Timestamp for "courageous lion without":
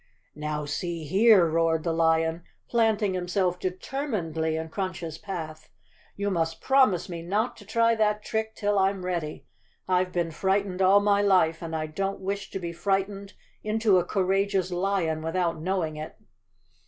14.03-15.61